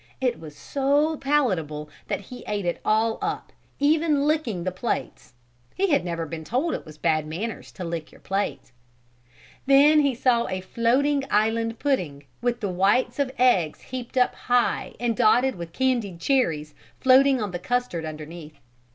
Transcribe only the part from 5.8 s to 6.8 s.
had never been told